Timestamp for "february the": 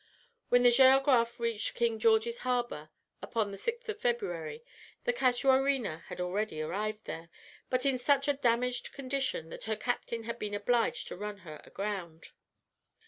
4.01-5.13